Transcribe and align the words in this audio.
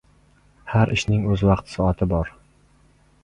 •Har 0.75 0.93
ishning 0.95 1.27
o‘z 1.33 1.43
vaqt-soati 1.49 2.07
bor. 2.15 2.31